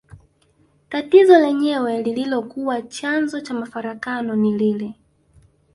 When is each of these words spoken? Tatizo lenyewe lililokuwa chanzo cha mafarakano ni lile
Tatizo 0.89 1.39
lenyewe 1.39 2.01
lililokuwa 2.03 2.81
chanzo 2.81 3.41
cha 3.41 3.53
mafarakano 3.53 4.35
ni 4.35 4.57
lile 4.57 4.95